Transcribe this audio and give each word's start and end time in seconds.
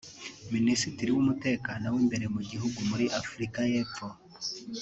Minisitiri 0.53 1.09
w’Umutekano 1.11 1.85
w’Imbere 1.93 2.25
mu 2.35 2.41
gihugu 2.49 2.77
muri 2.89 3.05
Afurika 3.21 3.59
y’Epfo 3.71 4.07